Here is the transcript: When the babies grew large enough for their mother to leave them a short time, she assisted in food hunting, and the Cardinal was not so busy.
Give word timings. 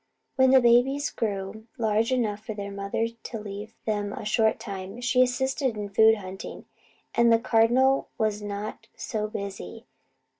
When 0.35 0.49
the 0.49 0.59
babies 0.59 1.11
grew 1.11 1.67
large 1.77 2.11
enough 2.11 2.43
for 2.43 2.55
their 2.55 2.71
mother 2.71 3.09
to 3.09 3.37
leave 3.39 3.75
them 3.85 4.13
a 4.13 4.25
short 4.25 4.59
time, 4.59 4.99
she 4.99 5.21
assisted 5.21 5.77
in 5.77 5.89
food 5.89 6.15
hunting, 6.15 6.65
and 7.13 7.31
the 7.31 7.37
Cardinal 7.37 8.09
was 8.17 8.41
not 8.41 8.87
so 8.97 9.27
busy. 9.27 9.85